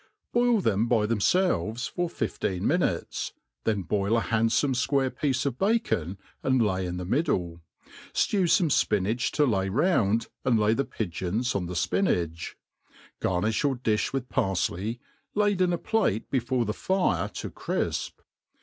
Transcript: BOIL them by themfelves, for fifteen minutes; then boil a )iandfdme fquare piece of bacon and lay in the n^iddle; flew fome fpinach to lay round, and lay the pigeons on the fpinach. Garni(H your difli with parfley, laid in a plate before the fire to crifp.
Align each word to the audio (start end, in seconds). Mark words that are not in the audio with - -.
BOIL 0.33 0.61
them 0.61 0.87
by 0.87 1.05
themfelves, 1.05 1.87
for 1.87 2.09
fifteen 2.09 2.65
minutes; 2.65 3.33
then 3.65 3.83
boil 3.83 4.17
a 4.17 4.21
)iandfdme 4.21 4.71
fquare 4.71 5.15
piece 5.15 5.45
of 5.45 5.59
bacon 5.59 6.17
and 6.41 6.59
lay 6.59 6.87
in 6.87 6.97
the 6.97 7.05
n^iddle; 7.05 7.61
flew 8.11 8.45
fome 8.45 8.69
fpinach 8.71 9.29
to 9.29 9.45
lay 9.45 9.69
round, 9.69 10.25
and 10.43 10.59
lay 10.59 10.73
the 10.73 10.85
pigeons 10.85 11.53
on 11.53 11.67
the 11.67 11.75
fpinach. 11.75 12.55
Garni(H 13.21 13.61
your 13.61 13.75
difli 13.75 14.11
with 14.11 14.27
parfley, 14.27 14.97
laid 15.35 15.61
in 15.61 15.71
a 15.71 15.77
plate 15.77 16.31
before 16.31 16.65
the 16.65 16.73
fire 16.73 17.27
to 17.29 17.51
crifp. 17.51 18.23